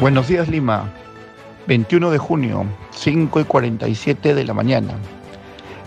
Buenos 0.00 0.28
días 0.28 0.48
Lima, 0.48 0.90
21 1.66 2.10
de 2.10 2.16
junio, 2.16 2.64
5 2.92 3.40
y 3.40 3.44
47 3.44 4.34
de 4.34 4.44
la 4.44 4.54
mañana, 4.54 4.94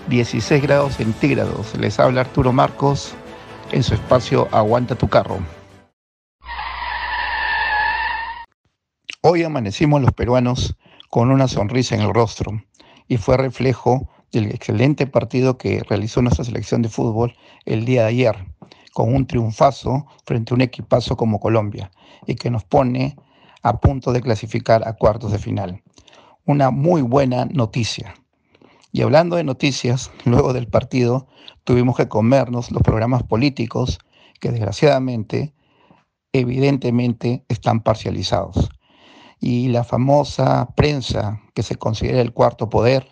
16 0.08 0.62
grados 0.62 0.97
centígrados. 0.97 1.76
Les 1.79 1.99
habla 1.99 2.21
Arturo 2.21 2.54
Marcos 2.54 3.15
en 3.71 3.81
su 3.81 3.96
espacio 3.96 4.47
Aguanta 4.52 4.94
tu 4.94 5.10
carro. 5.10 5.39
Hoy 9.21 9.42
amanecimos 9.42 9.99
los 9.99 10.12
peruanos 10.12 10.78
con 11.10 11.31
una 11.31 11.48
sonrisa 11.48 11.96
en 11.96 12.02
el 12.02 12.13
rostro 12.13 12.52
y 13.07 13.17
fue 13.17 13.35
reflejo 13.38 14.07
del 14.31 14.52
excelente 14.52 15.07
partido 15.07 15.57
que 15.57 15.81
realizó 15.89 16.21
nuestra 16.21 16.45
selección 16.45 16.84
de 16.84 16.89
fútbol 16.89 17.35
el 17.66 17.84
día 17.84 18.03
de 18.03 18.09
ayer, 18.09 18.35
con 18.93 19.11
un 19.11 19.25
triunfazo 19.25 20.05
frente 20.23 20.53
a 20.53 20.55
un 20.55 20.61
equipazo 20.61 21.17
como 21.17 21.39
Colombia 21.39 21.89
y 22.27 22.35
que 22.35 22.52
nos 22.52 22.63
pone 22.63 23.17
a 23.63 23.80
punto 23.80 24.12
de 24.12 24.22
clasificar 24.22 24.88
a 24.88 24.94
cuartos 24.94 25.31
de 25.31 25.40
final. 25.40 25.81
Una 26.45 26.70
muy 26.70 27.02
buena 27.02 27.45
noticia. 27.45 28.13
Y 28.91 29.02
hablando 29.02 29.38
de 29.38 29.44
noticias, 29.44 30.12
luego 30.26 30.54
del 30.54 30.67
partido 30.67 31.27
tuvimos 31.63 31.95
que 31.95 32.09
comernos 32.09 32.71
los 32.71 32.84
programas 32.84 33.23
políticos 33.23 33.99
que 34.40 34.52
desgraciadamente, 34.52 35.55
evidentemente, 36.34 37.45
están 37.48 37.81
parcializados. 37.81 38.70
Y 39.40 39.70
la 39.70 39.84
famosa 39.84 40.73
prensa 40.76 41.41
que 41.54 41.63
se 41.63 41.76
considera 41.76 42.21
el 42.21 42.34
cuarto 42.34 42.70
poder 42.70 43.07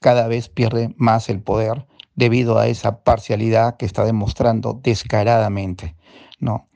cada 0.00 0.28
vez 0.28 0.48
pierde 0.48 0.94
más 0.96 1.28
el 1.28 1.42
poder 1.42 1.86
debido 2.14 2.58
a 2.58 2.68
esa 2.68 3.02
parcialidad 3.02 3.76
que 3.76 3.86
está 3.86 4.04
demostrando 4.04 4.78
descaradamente, 4.82 5.96
¿no? 6.38 6.68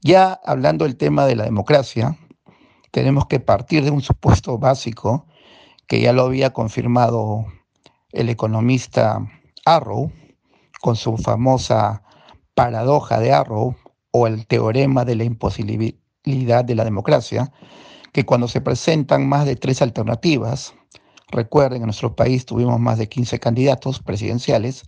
Ya 0.00 0.40
hablando 0.44 0.84
del 0.84 0.96
tema 0.96 1.26
de 1.26 1.36
la 1.36 1.44
democracia, 1.44 2.18
tenemos 2.92 3.26
que 3.26 3.40
partir 3.40 3.82
de 3.82 3.90
un 3.90 4.02
supuesto 4.02 4.58
básico 4.58 5.26
que 5.88 6.00
ya 6.00 6.12
lo 6.12 6.22
había 6.22 6.52
confirmado 6.52 7.46
el 8.12 8.28
economista 8.28 9.26
Arrow 9.64 10.12
con 10.80 10.94
su 10.94 11.16
famosa 11.16 12.02
paradoja 12.54 13.18
de 13.18 13.32
Arrow 13.32 13.74
o 14.10 14.26
el 14.26 14.46
teorema 14.46 15.04
de 15.04 15.16
la 15.16 15.24
imposibilidad 15.24 16.64
de 16.64 16.74
la 16.74 16.84
democracia, 16.84 17.50
que 18.12 18.26
cuando 18.26 18.46
se 18.46 18.60
presentan 18.60 19.26
más 19.26 19.46
de 19.46 19.56
tres 19.56 19.80
alternativas, 19.80 20.74
recuerden, 21.28 21.80
en 21.80 21.86
nuestro 21.86 22.14
país 22.14 22.44
tuvimos 22.44 22.78
más 22.78 22.98
de 22.98 23.08
15 23.08 23.40
candidatos 23.40 24.00
presidenciales, 24.00 24.84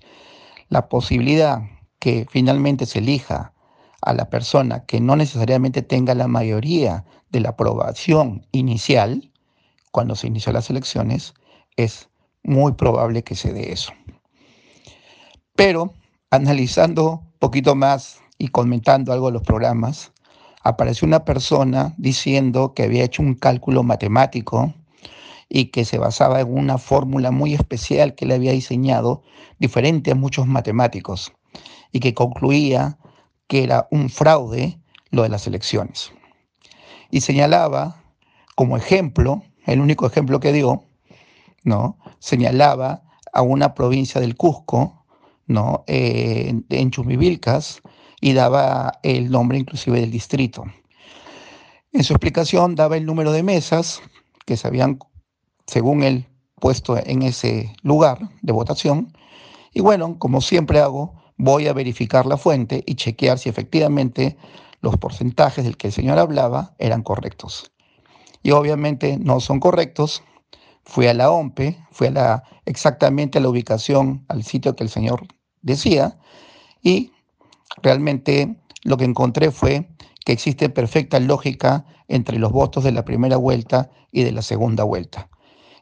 la 0.68 0.90
posibilidad 0.90 1.62
que 1.98 2.26
finalmente 2.30 2.84
se 2.84 2.98
elija 2.98 3.53
a 4.04 4.12
la 4.12 4.28
persona 4.28 4.84
que 4.84 5.00
no 5.00 5.16
necesariamente 5.16 5.82
tenga 5.82 6.14
la 6.14 6.28
mayoría 6.28 7.04
de 7.30 7.40
la 7.40 7.50
aprobación 7.50 8.46
inicial, 8.52 9.32
cuando 9.90 10.14
se 10.14 10.26
inició 10.26 10.52
las 10.52 10.68
elecciones, 10.68 11.34
es 11.76 12.08
muy 12.42 12.72
probable 12.72 13.24
que 13.24 13.34
se 13.34 13.52
dé 13.52 13.72
eso. 13.72 13.92
Pero 15.56 15.94
analizando 16.30 17.22
un 17.24 17.38
poquito 17.38 17.74
más 17.74 18.20
y 18.38 18.48
comentando 18.48 19.12
algo 19.12 19.28
de 19.28 19.32
los 19.32 19.42
programas, 19.42 20.12
apareció 20.62 21.06
una 21.06 21.24
persona 21.24 21.94
diciendo 21.96 22.74
que 22.74 22.82
había 22.82 23.04
hecho 23.04 23.22
un 23.22 23.34
cálculo 23.34 23.82
matemático 23.82 24.74
y 25.48 25.66
que 25.66 25.84
se 25.84 25.98
basaba 25.98 26.40
en 26.40 26.52
una 26.52 26.78
fórmula 26.78 27.30
muy 27.30 27.54
especial 27.54 28.14
que 28.14 28.26
le 28.26 28.34
había 28.34 28.52
diseñado, 28.52 29.22
diferente 29.58 30.10
a 30.10 30.14
muchos 30.14 30.46
matemáticos, 30.46 31.32
y 31.92 32.00
que 32.00 32.12
concluía 32.12 32.98
que 33.46 33.64
era 33.64 33.88
un 33.90 34.10
fraude 34.10 34.78
lo 35.10 35.22
de 35.22 35.28
las 35.28 35.46
elecciones 35.46 36.12
y 37.14 37.20
señalaba 37.20 38.02
como 38.56 38.76
ejemplo, 38.76 39.44
el 39.66 39.80
único 39.80 40.04
ejemplo 40.04 40.40
que 40.40 40.52
dio, 40.52 40.82
¿no? 41.62 41.96
Señalaba 42.18 43.04
a 43.32 43.42
una 43.42 43.74
provincia 43.74 44.20
del 44.20 44.36
Cusco, 44.36 45.06
¿no? 45.46 45.84
Eh, 45.86 46.52
en 46.68 46.90
y 48.20 48.32
daba 48.32 48.98
el 49.04 49.30
nombre 49.30 49.58
inclusive 49.58 50.00
del 50.00 50.10
distrito. 50.10 50.64
En 51.92 52.02
su 52.02 52.14
explicación 52.14 52.74
daba 52.74 52.96
el 52.96 53.06
número 53.06 53.30
de 53.30 53.44
mesas 53.44 54.02
que 54.44 54.56
se 54.56 54.66
habían, 54.66 54.98
según 55.68 56.02
él, 56.02 56.26
puesto 56.60 56.96
en 56.96 57.22
ese 57.22 57.72
lugar 57.82 58.18
de 58.42 58.52
votación. 58.52 59.12
Y 59.72 59.82
bueno, 59.82 60.18
como 60.18 60.40
siempre 60.40 60.80
hago, 60.80 61.14
voy 61.36 61.68
a 61.68 61.72
verificar 61.72 62.26
la 62.26 62.36
fuente 62.36 62.82
y 62.86 62.94
chequear 62.94 63.38
si 63.38 63.48
efectivamente 63.48 64.36
los 64.80 64.96
porcentajes 64.96 65.64
del 65.64 65.76
que 65.76 65.88
el 65.88 65.92
señor 65.92 66.18
hablaba 66.18 66.74
eran 66.78 67.02
correctos. 67.02 67.72
Y 68.42 68.50
obviamente 68.50 69.18
no 69.18 69.40
son 69.40 69.58
correctos. 69.58 70.22
Fui 70.84 71.06
a 71.06 71.14
la 71.14 71.30
OMPE, 71.30 71.78
fui 71.90 72.08
a 72.08 72.10
la, 72.10 72.42
exactamente 72.66 73.38
a 73.38 73.40
la 73.40 73.48
ubicación, 73.48 74.24
al 74.28 74.44
sitio 74.44 74.76
que 74.76 74.84
el 74.84 74.90
señor 74.90 75.26
decía, 75.62 76.18
y 76.82 77.12
realmente 77.82 78.56
lo 78.82 78.98
que 78.98 79.04
encontré 79.04 79.50
fue 79.50 79.88
que 80.24 80.32
existe 80.32 80.68
perfecta 80.68 81.18
lógica 81.20 81.86
entre 82.08 82.38
los 82.38 82.52
votos 82.52 82.84
de 82.84 82.92
la 82.92 83.04
primera 83.04 83.38
vuelta 83.38 83.90
y 84.12 84.22
de 84.22 84.32
la 84.32 84.42
segunda 84.42 84.84
vuelta. 84.84 85.30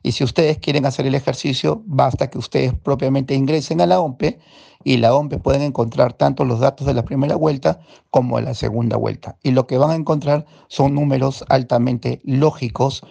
Y 0.02 0.12
si 0.12 0.24
ustedes 0.24 0.58
quieren 0.58 0.86
hacer 0.86 1.06
el 1.06 1.14
ejercicio, 1.14 1.82
basta 1.86 2.28
que 2.28 2.38
ustedes 2.38 2.74
propiamente 2.74 3.34
ingresen 3.34 3.80
a 3.80 3.86
la 3.86 4.00
OMPE 4.00 4.38
y 4.84 4.96
la 4.96 5.14
OMPE 5.14 5.38
pueden 5.38 5.62
encontrar 5.62 6.12
tanto 6.12 6.44
los 6.44 6.60
datos 6.60 6.86
de 6.86 6.94
la 6.94 7.04
primera 7.04 7.36
vuelta 7.36 7.80
como 8.10 8.38
de 8.38 8.42
la 8.42 8.54
segunda 8.54 8.96
vuelta. 8.96 9.38
Y 9.42 9.52
lo 9.52 9.66
que 9.66 9.78
van 9.78 9.90
a 9.90 9.94
encontrar 9.94 10.44
son 10.68 10.94
números 10.94 11.44
altamente 11.48 12.20
lógicos 12.24 13.02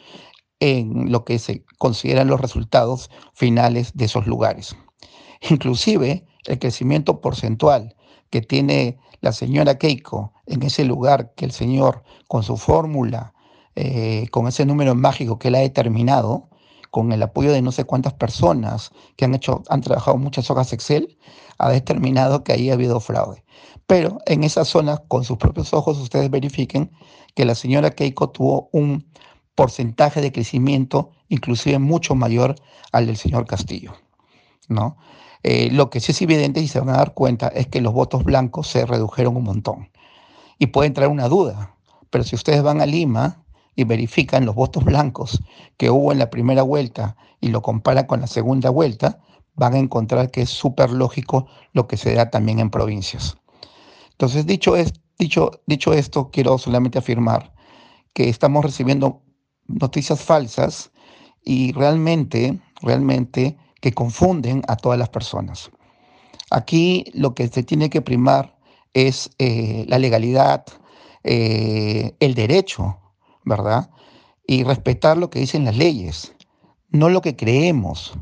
en 0.60 1.12
lo 1.12 1.24
que 1.26 1.40
se 1.40 1.66
consideran 1.78 2.28
los 2.28 2.42
resultados 2.42 3.10
finales 3.34 3.94
de 3.96 4.06
esos 4.06 4.28
lugares. 4.28 4.76
Inclusive 5.50 6.26
el 6.46 6.60
crecimiento 6.60 7.22
porcentual 7.22 7.96
que 8.30 8.42
tiene 8.42 9.00
la 9.22 9.32
señora 9.32 9.78
Keiko 9.78 10.34
en 10.46 10.64
ese 10.64 10.84
lugar 10.84 11.34
que 11.36 11.46
el 11.46 11.52
señor 11.52 12.04
con 12.28 12.44
su 12.44 12.58
fórmula, 12.58 13.34
eh, 13.76 14.28
con 14.32 14.48
ese 14.48 14.66
número 14.66 14.94
mágico 14.96 15.40
que 15.40 15.48
él 15.48 15.56
ha 15.56 15.60
determinado, 15.60 16.50
con 16.92 17.12
el 17.12 17.24
apoyo 17.24 17.52
de 17.52 17.62
no 17.62 17.72
sé 17.72 17.86
cuántas 17.86 18.14
personas 18.14 18.92
que 19.16 19.26
han 19.26 19.34
hecho, 19.34 19.64
han 19.70 19.82
trabajado 19.82 20.18
muchas 20.18 20.52
hojas 20.52 20.74
Excel, 20.74 21.18
ha 21.58 21.70
determinado 21.70 22.44
que 22.44 22.54
ahí 22.54 22.70
ha 22.70 22.74
habido 22.74 23.00
fraude. 23.00 23.44
Pero 23.88 24.20
en 24.26 24.44
esa 24.44 24.66
zona, 24.66 24.98
con 25.08 25.24
sus 25.24 25.38
propios 25.38 25.74
ojos, 25.74 25.98
ustedes 26.00 26.30
verifiquen 26.30 26.92
que 27.34 27.46
la 27.46 27.56
señora 27.56 27.92
Keiko 27.92 28.30
tuvo 28.30 28.70
un 28.72 29.08
porcentaje 29.56 30.22
de 30.22 30.32
crecimiento 30.32 31.12
inclusive 31.30 31.80
mucho 31.80 32.14
mayor 32.14 32.56
al 32.92 33.08
del 33.08 33.18
señor 33.18 33.46
Castillo. 33.46 33.94
¿no? 34.68 34.98
Eh, 35.44 35.70
lo 35.72 35.90
que 35.90 36.00
sí 36.00 36.12
es 36.12 36.22
evidente 36.22 36.60
y 36.60 36.68
se 36.68 36.80
van 36.80 36.90
a 36.90 36.98
dar 36.98 37.14
cuenta 37.14 37.48
es 37.48 37.68
que 37.68 37.82
los 37.82 37.94
votos 37.94 38.24
blancos 38.24 38.68
se 38.68 38.86
redujeron 38.86 39.38
un 39.38 39.44
montón. 39.44 39.90
Y 40.60 40.68
puede 40.68 40.88
entrar 40.88 41.08
una 41.08 41.28
duda, 41.28 41.76
pero 42.10 42.24
si 42.24 42.36
ustedes 42.36 42.62
van 42.62 42.82
a 42.82 42.86
Lima 42.86 43.44
y 43.82 43.86
verifican 43.86 44.46
los 44.46 44.56
votos 44.56 44.86
blancos 44.86 45.42
que 45.78 45.90
hubo 45.90 46.12
en 46.12 46.20
la 46.20 46.30
primera 46.30 46.64
vuelta 46.64 47.18
y 47.40 47.50
lo 47.50 47.62
comparan 47.62 48.06
con 48.06 48.22
la 48.22 48.28
segunda 48.28 48.70
vuelta, 48.70 49.20
van 49.56 49.74
a 49.74 49.80
encontrar 49.80 50.32
que 50.32 50.42
es 50.42 50.50
súper 50.50 50.92
lógico 50.92 51.48
lo 51.74 51.88
que 51.88 51.98
se 51.98 52.14
da 52.14 52.30
también 52.30 52.60
en 52.60 52.70
provincias. 52.70 53.38
Entonces, 54.12 54.46
dicho, 54.46 54.76
es, 54.76 54.94
dicho, 55.18 55.52
dicho 55.66 55.94
esto, 55.94 56.30
quiero 56.32 56.58
solamente 56.58 57.00
afirmar 57.00 57.54
que 58.14 58.30
estamos 58.30 58.64
recibiendo 58.64 59.24
noticias 59.68 60.22
falsas 60.22 60.92
y 61.44 61.72
realmente, 61.74 62.60
realmente 62.82 63.58
que 63.82 63.94
confunden 63.94 64.62
a 64.68 64.76
todas 64.76 65.00
las 65.00 65.10
personas. 65.10 65.72
Aquí 66.52 67.06
lo 67.14 67.34
que 67.34 67.48
se 67.48 67.64
tiene 67.64 67.90
que 67.90 68.02
primar 68.02 68.58
es 68.94 69.32
eh, 69.40 69.86
la 69.88 69.98
legalidad, 69.98 70.66
eh, 71.24 72.16
el 72.20 72.36
derecho 72.36 73.00
¿verdad? 73.46 73.90
Y 74.46 74.64
respetar 74.64 75.18
lo 75.18 75.30
que 75.30 75.40
dicen 75.40 75.66
las 75.66 75.78
leyes, 75.78 76.34
no 76.90 77.10
lo 77.10 77.22
que 77.22 77.36
creemos, 77.36 78.14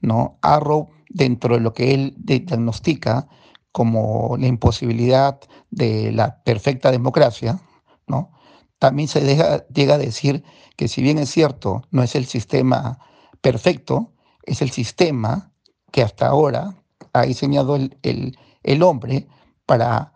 ¿no? 0.00 0.38
Arrow, 0.42 0.90
dentro 1.08 1.54
de 1.54 1.60
lo 1.60 1.74
que 1.74 1.94
él 1.94 2.14
diagnostica 2.16 3.28
como 3.72 4.36
la 4.38 4.46
imposibilidad 4.46 5.40
de 5.70 6.12
la 6.12 6.42
perfecta 6.42 6.90
democracia, 6.90 7.60
¿no? 8.06 8.32
También 8.78 9.08
se 9.08 9.20
deja, 9.20 9.66
llega 9.68 9.94
a 9.94 9.98
decir 9.98 10.44
que 10.76 10.88
si 10.88 11.02
bien 11.02 11.18
es 11.18 11.30
cierto, 11.30 11.82
no 11.90 12.02
es 12.02 12.14
el 12.14 12.26
sistema 12.26 12.98
perfecto, 13.40 14.12
es 14.44 14.62
el 14.62 14.70
sistema 14.70 15.52
que 15.90 16.02
hasta 16.02 16.26
ahora 16.26 16.74
ha 17.12 17.22
diseñado 17.22 17.76
el, 17.76 18.38
el 18.62 18.82
hombre 18.82 19.28
para 19.66 20.12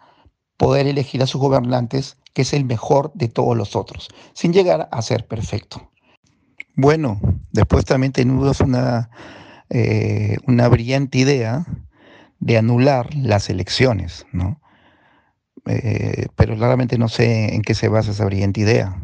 poder 0.56 0.86
elegir 0.86 1.22
a 1.22 1.26
sus 1.26 1.40
gobernantes 1.40 2.17
que 2.34 2.42
es 2.42 2.52
el 2.52 2.64
mejor 2.64 3.12
de 3.14 3.28
todos 3.28 3.56
los 3.56 3.76
otros, 3.76 4.08
sin 4.32 4.52
llegar 4.52 4.88
a 4.90 5.02
ser 5.02 5.26
perfecto. 5.26 5.90
Bueno, 6.74 7.20
después 7.50 7.84
también 7.84 8.12
tenemos 8.12 8.60
una, 8.60 9.10
eh, 9.70 10.36
una 10.46 10.68
brillante 10.68 11.18
idea 11.18 11.66
de 12.40 12.58
anular 12.58 13.14
las 13.14 13.50
elecciones, 13.50 14.26
¿no? 14.32 14.60
Eh, 15.66 16.28
pero 16.36 16.56
claramente 16.56 16.96
no 16.98 17.08
sé 17.08 17.54
en 17.54 17.62
qué 17.62 17.74
se 17.74 17.88
basa 17.88 18.12
esa 18.12 18.24
brillante 18.24 18.60
idea. 18.60 18.96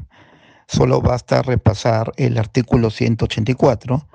solo 0.67 1.03
basta 1.03 1.43
repasar 1.43 2.13
el 2.17 2.39
artículo 2.39 2.89
184 2.91 4.09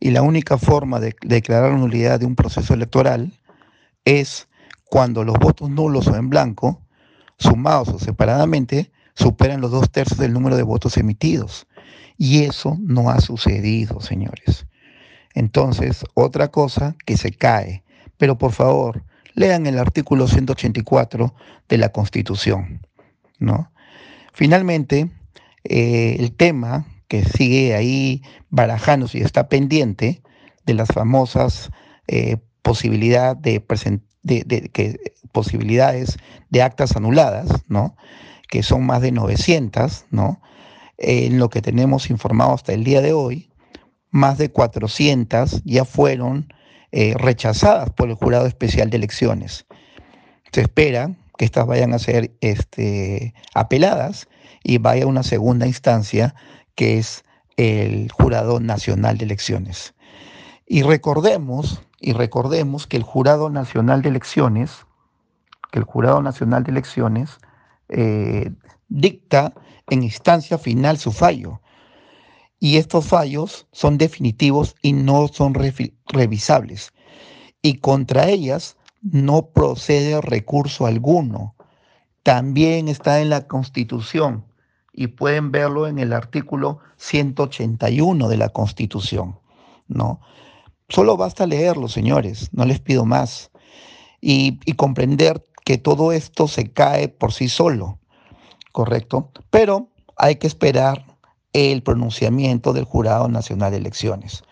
y 0.00 0.10
la 0.10 0.20
única 0.20 0.58
forma 0.58 1.00
de 1.00 1.16
declarar 1.22 1.72
la 1.72 1.78
nulidad 1.78 2.20
de 2.20 2.26
un 2.26 2.36
proceso 2.36 2.74
electoral 2.74 3.32
es 4.04 4.48
cuando 4.84 5.24
los 5.24 5.38
votos 5.38 5.70
nulos 5.70 6.06
o 6.08 6.16
en 6.16 6.28
blanco, 6.28 6.83
sumados 7.38 7.88
o 7.88 7.98
separadamente, 7.98 8.90
superan 9.14 9.60
los 9.60 9.70
dos 9.70 9.90
tercios 9.90 10.18
del 10.18 10.32
número 10.32 10.56
de 10.56 10.62
votos 10.62 10.96
emitidos. 10.96 11.66
Y 12.16 12.44
eso 12.44 12.76
no 12.80 13.10
ha 13.10 13.20
sucedido, 13.20 14.00
señores. 14.00 14.66
Entonces, 15.34 16.04
otra 16.14 16.48
cosa 16.48 16.96
que 17.04 17.16
se 17.16 17.32
cae. 17.32 17.82
Pero 18.16 18.38
por 18.38 18.52
favor, 18.52 19.04
lean 19.34 19.66
el 19.66 19.78
artículo 19.78 20.28
184 20.28 21.34
de 21.68 21.78
la 21.78 21.90
Constitución. 21.90 22.86
¿no? 23.38 23.72
Finalmente, 24.32 25.10
eh, 25.64 26.16
el 26.18 26.32
tema 26.32 26.86
que 27.08 27.24
sigue 27.24 27.74
ahí 27.74 28.22
barajándose 28.50 29.18
y 29.18 29.22
está 29.22 29.48
pendiente 29.48 30.22
de 30.64 30.74
las 30.74 30.88
famosas 30.88 31.70
eh, 32.06 32.38
posibilidad 32.62 33.36
de, 33.36 33.60
que, 34.26 35.14
posibilidades 35.32 36.16
de 36.50 36.62
actas 36.62 36.96
anuladas, 36.96 37.48
¿no? 37.68 37.96
que 38.48 38.62
son 38.62 38.86
más 38.86 39.02
de 39.02 39.12
900, 39.12 40.06
¿no? 40.10 40.40
en 40.98 41.38
lo 41.38 41.50
que 41.50 41.60
tenemos 41.60 42.10
informado 42.10 42.52
hasta 42.52 42.72
el 42.72 42.84
día 42.84 43.00
de 43.00 43.12
hoy, 43.12 43.50
más 44.10 44.38
de 44.38 44.50
400 44.50 45.62
ya 45.64 45.84
fueron 45.84 46.52
eh, 46.92 47.14
rechazadas 47.18 47.90
por 47.90 48.08
el 48.08 48.14
Jurado 48.14 48.46
Especial 48.46 48.90
de 48.90 48.98
Elecciones. 48.98 49.66
Se 50.52 50.60
espera 50.60 51.16
que 51.36 51.44
estas 51.44 51.66
vayan 51.66 51.92
a 51.92 51.98
ser 51.98 52.36
este, 52.40 53.34
apeladas 53.54 54.28
y 54.62 54.78
vaya 54.78 55.04
a 55.04 55.08
una 55.08 55.24
segunda 55.24 55.66
instancia 55.66 56.36
que 56.76 56.98
es 56.98 57.24
el 57.56 58.10
Jurado 58.12 58.60
Nacional 58.60 59.18
de 59.18 59.24
Elecciones. 59.24 59.94
Y 60.66 60.82
recordemos, 60.82 61.82
y 62.04 62.12
recordemos 62.12 62.86
que 62.86 62.98
el 62.98 63.02
Jurado 63.02 63.48
Nacional 63.48 64.02
de 64.02 64.10
Elecciones, 64.10 64.84
que 65.72 65.78
el 65.78 65.86
Jurado 65.86 66.20
Nacional 66.20 66.62
de 66.62 66.72
Elecciones 66.72 67.38
eh, 67.88 68.52
dicta 68.88 69.54
en 69.88 70.02
instancia 70.02 70.58
final 70.58 70.98
su 70.98 71.12
fallo 71.12 71.62
y 72.60 72.76
estos 72.76 73.06
fallos 73.06 73.66
son 73.72 73.96
definitivos 73.96 74.76
y 74.82 74.92
no 74.92 75.28
son 75.28 75.54
revisables. 75.54 76.92
Y 77.62 77.78
contra 77.78 78.28
ellas 78.28 78.76
no 79.00 79.46
procede 79.46 80.20
recurso 80.20 80.84
alguno. 80.84 81.54
También 82.22 82.88
está 82.88 83.22
en 83.22 83.30
la 83.30 83.46
Constitución 83.46 84.44
y 84.92 85.06
pueden 85.06 85.52
verlo 85.52 85.86
en 85.86 85.98
el 85.98 86.12
artículo 86.12 86.80
181 86.98 88.28
de 88.28 88.36
la 88.36 88.50
Constitución, 88.50 89.38
¿no? 89.88 90.20
Solo 90.88 91.16
basta 91.16 91.46
leerlo, 91.46 91.88
señores, 91.88 92.50
no 92.52 92.64
les 92.64 92.80
pido 92.80 93.04
más. 93.04 93.50
Y, 94.20 94.58
comprender 94.76 95.44
que 95.64 95.78
todo 95.78 96.12
esto 96.12 96.48
se 96.48 96.72
cae 96.72 97.08
por 97.08 97.32
sí 97.32 97.48
solo, 97.48 97.98
¿correcto? 98.72 99.30
Pero 99.50 99.88
hay 100.16 100.36
que 100.36 100.46
esperar 100.46 101.04
el 101.52 101.82
pronunciamiento 101.82 102.72
del 102.72 102.84
Jurado 102.84 103.28
Nacional 103.28 103.70
de 103.70 103.78
Elecciones. 103.78 104.42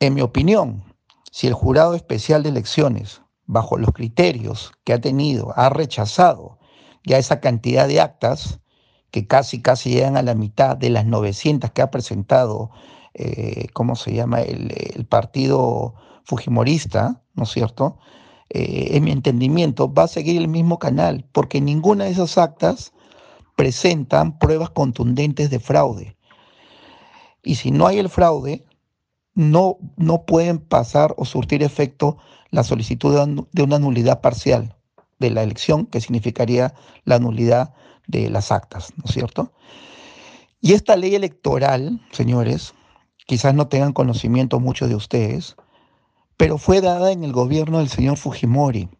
En 0.00 0.14
mi 0.14 0.20
opinión, 0.20 0.84
si 1.30 1.46
el 1.46 1.54
Jurado 1.54 1.94
Especial 1.94 2.42
de 2.42 2.50
Elecciones, 2.50 3.22
bajo 3.46 3.78
los 3.78 3.92
criterios 3.92 4.72
que 4.84 4.92
ha 4.92 5.00
tenido, 5.00 5.52
ha 5.56 5.68
rechazado 5.68 6.58
ya 7.04 7.18
esa 7.18 7.40
cantidad 7.40 7.88
de 7.88 8.00
actas, 8.00 8.60
que 9.10 9.26
casi, 9.26 9.60
casi 9.60 9.90
llegan 9.90 10.16
a 10.16 10.22
la 10.22 10.34
mitad 10.34 10.76
de 10.76 10.90
las 10.90 11.04
900 11.04 11.70
que 11.70 11.82
ha 11.82 11.90
presentado, 11.90 12.70
eh, 13.14 13.66
¿cómo 13.72 13.96
se 13.96 14.14
llama?, 14.14 14.40
el, 14.40 15.06
partido 15.08 15.94
fujimorista, 16.24 17.22
¿no 17.34 17.44
es 17.44 17.50
cierto? 17.50 17.98
Eh, 18.48 18.96
en 18.96 19.04
mi 19.04 19.10
entendimiento, 19.10 19.92
va 19.92 20.04
a 20.04 20.08
seguir 20.08 20.40
el 20.40 20.48
mismo 20.48 20.78
canal, 20.78 21.26
porque 21.32 21.60
ninguna 21.60 22.04
de 22.04 22.10
esas 22.10 22.38
actas 22.38 22.92
presentan 23.56 24.38
pruebas 24.38 24.70
contundentes 24.70 25.50
de 25.50 25.60
fraude. 25.60 26.16
Y 27.42 27.56
si 27.56 27.70
no 27.70 27.86
hay 27.86 27.98
el 27.98 28.08
fraude, 28.08 28.64
no, 29.34 29.78
no 29.96 30.24
pueden 30.24 30.58
pasar 30.58 31.14
o 31.16 31.24
surtir 31.24 31.62
efecto 31.62 32.18
la 32.50 32.62
solicitud 32.62 33.46
de 33.52 33.62
una 33.62 33.78
nulidad 33.78 34.20
parcial 34.20 34.76
de 35.18 35.30
la 35.30 35.42
elección, 35.42 35.86
que 35.86 36.00
significaría 36.00 36.74
la 37.04 37.18
nulidad 37.18 37.74
de 38.06 38.28
las 38.30 38.52
actas, 38.52 38.92
¿no 38.96 39.04
es 39.06 39.12
cierto? 39.12 39.52
Y 40.60 40.74
esta 40.74 40.96
ley 40.96 41.14
electoral, 41.14 42.00
señores, 42.12 42.74
quizás 43.32 43.54
no 43.54 43.66
tengan 43.66 43.94
conocimiento 43.94 44.60
muchos 44.60 44.90
de 44.90 44.94
ustedes, 44.94 45.56
pero 46.36 46.58
fue 46.58 46.82
dada 46.82 47.12
en 47.12 47.24
el 47.24 47.32
gobierno 47.32 47.78
del 47.78 47.88
señor 47.88 48.18
Fujimori 48.18 48.90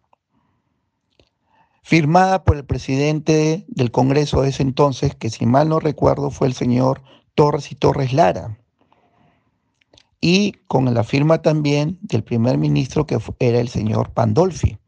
firmada 1.83 2.43
por 2.43 2.57
el 2.57 2.65
presidente 2.65 3.67
del 3.69 3.91
Congreso 3.91 4.41
de 4.41 4.49
ese 4.49 4.63
entonces, 4.63 5.15
que 5.15 5.29
si 5.29 5.45
mal 5.45 5.69
no 5.69 5.81
recuerdo 5.81 6.31
fue 6.31 6.47
el 6.47 6.55
señor 6.55 7.03
Torres 7.35 7.73
y 7.73 7.75
Torres 7.75 8.15
Lara, 8.15 8.59
y 10.19 10.53
con 10.67 10.95
la 10.95 11.05
firma 11.05 11.43
también 11.43 11.99
del 12.01 12.25
primer 12.25 12.57
ministro 12.57 13.05
que 13.05 13.19
era 13.39 13.61
el 13.61 13.69
señor 13.69 14.15
Pandolfi. 14.15 14.79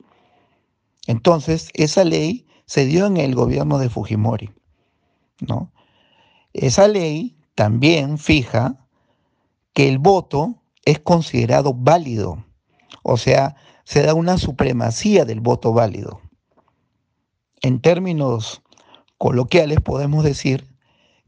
Entonces, 1.06 1.68
esa 1.74 2.02
ley 2.04 2.46
se 2.64 2.86
dio 2.86 3.04
en 3.04 3.18
el 3.18 3.34
gobierno 3.34 3.76
de 3.76 3.90
Fujimori, 3.90 4.52
¿no? 5.46 5.70
Esa 6.54 6.88
ley 6.88 7.36
también 7.54 8.16
fija 8.16 8.80
que 9.74 9.88
el 9.88 9.98
voto 9.98 10.62
es 10.84 10.98
considerado 10.98 11.74
válido, 11.74 12.44
o 13.02 13.16
sea, 13.16 13.56
se 13.84 14.02
da 14.02 14.14
una 14.14 14.38
supremacía 14.38 15.24
del 15.24 15.40
voto 15.40 15.72
válido 15.72 16.20
en 17.64 17.80
términos 17.80 18.62
coloquiales 19.16 19.80
podemos 19.80 20.22
decir 20.22 20.66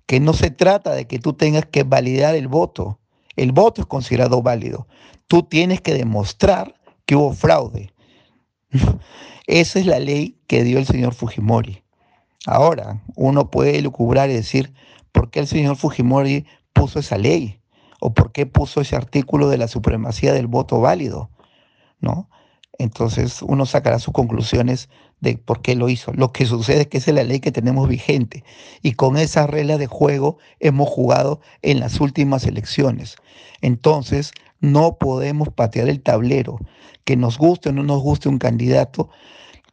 que 0.05 0.21
no 0.21 0.35
se 0.35 0.51
trata 0.51 0.93
de 0.93 1.07
que 1.07 1.19
tú 1.19 1.33
tengas 1.33 1.65
que 1.65 1.83
validar 1.83 2.35
el 2.35 2.47
voto. 2.47 3.01
El 3.37 3.53
voto 3.53 3.81
es 3.81 3.87
considerado 3.87 4.43
válido. 4.43 4.87
Tú 5.29 5.45
tienes 5.45 5.81
que 5.81 5.95
demostrar 5.95 6.79
que 7.07 7.17
hubo 7.17 7.33
fraude. 7.33 7.95
Esa 9.47 9.79
es 9.79 9.87
la 9.87 9.99
ley 9.99 10.39
que 10.47 10.63
dio 10.63 10.79
el 10.79 10.85
señor 10.85 11.15
Fujimori. 11.15 11.83
Ahora, 12.45 13.03
uno 13.15 13.51
puede 13.51 13.81
lucubrar 13.81 14.29
y 14.29 14.35
decir, 14.35 14.75
¿por 15.13 15.31
qué 15.31 15.41
el 15.41 15.47
señor 15.47 15.77
Fujimori 15.77 16.45
puso 16.75 16.99
esa 16.99 17.17
ley? 17.17 17.61
¿O 18.07 18.15
por 18.15 18.31
qué 18.31 18.47
puso 18.47 18.81
ese 18.81 18.95
artículo 18.95 19.49
de 19.49 19.59
la 19.59 19.67
supremacía 19.67 20.33
del 20.33 20.47
voto 20.47 20.81
válido? 20.81 21.29
¿No? 21.99 22.31
Entonces 22.79 23.43
uno 23.43 23.67
sacará 23.67 23.99
sus 23.99 24.15
conclusiones 24.15 24.89
de 25.19 25.39
por 25.39 25.61
qué 25.61 25.75
lo 25.75 25.89
hizo. 25.89 26.13
Lo 26.13 26.31
que 26.31 26.47
sucede 26.47 26.83
es 26.83 26.87
que 26.87 26.99
esa 26.99 27.11
es 27.11 27.17
la 27.17 27.25
ley 27.25 27.41
que 27.41 27.51
tenemos 27.51 27.89
vigente 27.89 28.45
y 28.81 28.93
con 28.93 29.17
esa 29.17 29.49
regla 29.49 29.77
de 29.77 29.89
juego 29.89 30.39
hemos 30.61 30.89
jugado 30.89 31.41
en 31.63 31.81
las 31.81 32.01
últimas 32.01 32.47
elecciones. 32.47 33.17
Entonces 33.61 34.31
no 34.61 34.99
podemos 34.99 35.49
patear 35.49 35.89
el 35.89 36.01
tablero, 36.01 36.61
que 37.03 37.17
nos 37.17 37.39
guste 37.39 37.71
o 37.71 37.73
no 37.73 37.83
nos 37.83 38.03
guste 38.03 38.29
un 38.29 38.39
candidato, 38.39 39.11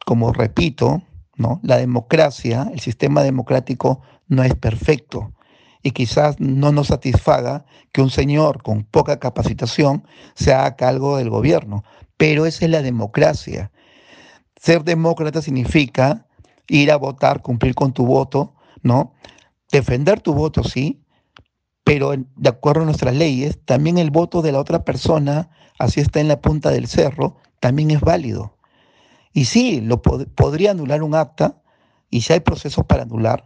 como 0.07 0.33
repito, 0.33 1.03
¿no? 1.35 1.59
La 1.61 1.77
democracia, 1.77 2.67
el 2.73 2.79
sistema 2.79 3.21
democrático 3.21 4.01
no 4.27 4.43
es 4.43 4.55
perfecto 4.55 5.33
y 5.83 5.91
quizás 5.91 6.39
no 6.39 6.71
nos 6.71 6.87
satisfaga 6.87 7.65
que 7.91 8.01
un 8.01 8.09
señor 8.09 8.63
con 8.63 8.85
poca 8.85 9.19
capacitación 9.19 10.07
se 10.33 10.53
haga 10.53 10.77
cargo 10.77 11.17
del 11.17 11.29
gobierno, 11.29 11.83
pero 12.17 12.45
esa 12.45 12.65
es 12.65 12.71
la 12.71 12.81
democracia. 12.81 13.71
Ser 14.55 14.85
demócrata 14.85 15.41
significa 15.41 16.25
ir 16.69 16.89
a 16.89 16.95
votar, 16.95 17.41
cumplir 17.41 17.75
con 17.75 17.91
tu 17.93 18.05
voto, 18.05 18.55
¿no? 18.81 19.13
Defender 19.71 20.21
tu 20.21 20.33
voto, 20.33 20.63
sí, 20.63 21.03
pero 21.83 22.13
de 22.15 22.49
acuerdo 22.49 22.83
a 22.83 22.85
nuestras 22.85 23.13
leyes, 23.13 23.59
también 23.65 23.97
el 23.97 24.09
voto 24.09 24.41
de 24.41 24.53
la 24.53 24.59
otra 24.59 24.85
persona, 24.85 25.49
así 25.77 25.99
está 25.99 26.21
en 26.21 26.29
la 26.29 26.39
punta 26.39 26.71
del 26.71 26.87
cerro, 26.87 27.35
también 27.59 27.91
es 27.91 27.99
válido. 27.99 28.57
Y 29.33 29.45
sí, 29.45 29.81
lo 29.81 30.01
podría 30.01 30.71
anular 30.71 31.03
un 31.03 31.15
acta, 31.15 31.61
y 32.09 32.21
si 32.21 32.31
hay 32.31 32.39
procesos 32.39 32.85
para 32.85 33.03
anular, 33.03 33.43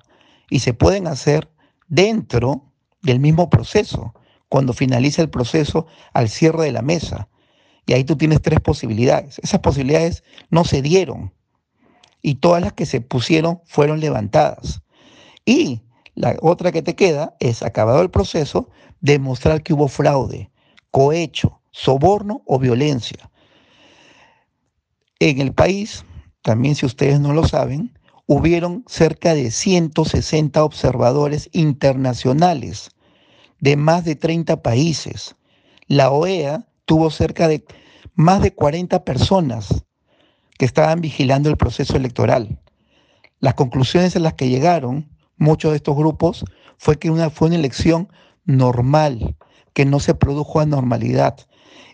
y 0.50 0.60
se 0.60 0.74
pueden 0.74 1.08
hacer 1.08 1.50
dentro 1.88 2.72
del 3.01 3.20
mismo 3.20 3.50
proceso, 3.50 4.13
cuando 4.50 4.74
finaliza 4.74 5.22
el 5.22 5.29
proceso 5.29 5.88
al 6.13 6.29
cierre 6.29 6.65
de 6.65 6.72
la 6.72 6.82
mesa. 6.82 7.27
Y 7.86 7.94
ahí 7.94 8.03
tú 8.03 8.17
tienes 8.17 8.41
tres 8.41 8.60
posibilidades. 8.60 9.39
Esas 9.39 9.62
posibilidades 9.62 10.24
no 10.50 10.63
se 10.65 10.82
dieron 10.82 11.34
y 12.22 12.36
todas 12.36 12.62
las 12.62 12.74
que 12.74 12.86
se 12.86 13.01
pusieron 13.01 13.62
fueron 13.65 14.00
levantadas. 14.00 14.82
Y 15.46 15.82
la 16.15 16.36
otra 16.41 16.72
que 16.72 16.82
te 16.82 16.96
queda 16.96 17.36
es, 17.39 17.63
acabado 17.63 18.01
el 18.01 18.10
proceso, 18.10 18.70
demostrar 19.00 19.63
que 19.63 19.74
hubo 19.74 19.88
fraude, 19.88 20.51
cohecho, 20.91 21.62
soborno 21.72 22.41
o 22.46 22.60
violencia. 22.60 23.29
En 25.20 25.39
el 25.39 25.53
país, 25.53 26.03
también 26.41 26.75
si 26.75 26.86
ustedes 26.86 27.20
no 27.20 27.34
lo 27.34 27.48
saben, 27.48 27.97
hubieron 28.27 28.84
cerca 28.88 29.34
de 29.34 29.50
160 29.51 30.63
observadores 30.63 31.50
internacionales 31.53 32.91
de 33.60 33.77
más 33.77 34.05
de 34.05 34.15
30 34.15 34.62
países. 34.62 35.36
La 35.88 36.12
OEA 36.12 36.67
tuvo 36.86 37.10
cerca 37.10 37.48
de 37.48 37.65
más 38.13 38.41
de 38.41 38.53
40 38.53 39.03
personas 39.05 39.86
que 40.57 40.65
estaban 40.65 41.01
vigilando 41.01 41.50
el 41.50 41.57
proceso 41.57 41.96
electoral. 41.96 42.60
Las 43.39 43.53
conclusiones 43.53 44.15
a 44.15 44.19
las 44.19 44.34
que 44.34 44.50
llegaron 44.50 45.10
muchos 45.38 45.72
de 45.72 45.77
estos 45.77 45.96
grupos 45.96 46.43
fue 46.77 47.00
que 47.00 47.10
una, 47.10 47.29
fue 47.29 47.48
una 47.48 47.57
elección 47.57 48.10
normal, 48.46 49.38
que 49.74 49.86
no 49.86 50.00
se 50.00 50.15
produjo 50.15 50.60
anormalidad. 50.60 51.38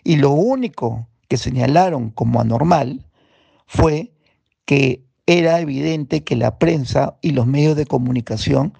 Y 0.02 0.16
lo 0.16 0.30
único 0.30 1.08
que 1.28 1.36
señalaron 1.36 2.10
como 2.10 2.40
anormal 2.40 3.06
fue 3.66 4.14
que 4.64 5.03
era 5.26 5.60
evidente 5.60 6.22
que 6.22 6.36
la 6.36 6.58
prensa 6.58 7.16
y 7.22 7.30
los 7.30 7.46
medios 7.46 7.76
de 7.76 7.86
comunicación 7.86 8.74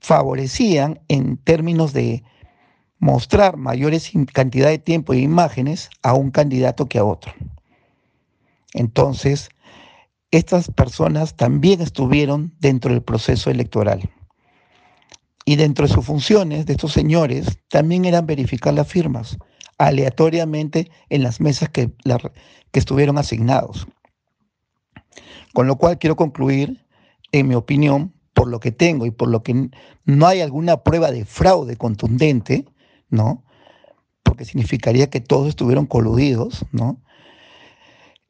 favorecían 0.00 1.00
en 1.08 1.36
términos 1.36 1.92
de 1.92 2.22
mostrar 2.98 3.56
mayores 3.56 4.12
cantidad 4.32 4.68
de 4.68 4.78
tiempo 4.78 5.14
e 5.14 5.20
imágenes 5.20 5.90
a 6.02 6.14
un 6.14 6.30
candidato 6.30 6.86
que 6.86 6.98
a 6.98 7.04
otro. 7.04 7.32
Entonces, 8.74 9.48
estas 10.30 10.70
personas 10.70 11.36
también 11.36 11.80
estuvieron 11.80 12.52
dentro 12.60 12.92
del 12.92 13.02
proceso 13.02 13.50
electoral. 13.50 14.10
Y 15.44 15.56
dentro 15.56 15.86
de 15.86 15.92
sus 15.92 16.04
funciones 16.04 16.66
de 16.66 16.74
estos 16.74 16.92
señores 16.92 17.58
también 17.68 18.04
eran 18.04 18.26
verificar 18.26 18.74
las 18.74 18.86
firmas 18.86 19.38
aleatoriamente 19.78 20.90
en 21.08 21.22
las 21.22 21.40
mesas 21.40 21.70
que, 21.70 21.90
que 22.70 22.78
estuvieron 22.78 23.16
asignados. 23.16 23.88
Con 25.52 25.66
lo 25.66 25.76
cual 25.76 25.98
quiero 25.98 26.16
concluir, 26.16 26.86
en 27.32 27.48
mi 27.48 27.54
opinión, 27.54 28.12
por 28.34 28.48
lo 28.48 28.60
que 28.60 28.72
tengo 28.72 29.06
y 29.06 29.10
por 29.10 29.28
lo 29.28 29.42
que 29.42 29.70
no 30.04 30.26
hay 30.26 30.40
alguna 30.40 30.82
prueba 30.82 31.10
de 31.10 31.24
fraude 31.24 31.76
contundente, 31.76 32.66
¿no? 33.08 33.44
Porque 34.22 34.44
significaría 34.44 35.10
que 35.10 35.20
todos 35.20 35.48
estuvieron 35.48 35.86
coludidos, 35.86 36.64
¿no? 36.72 37.02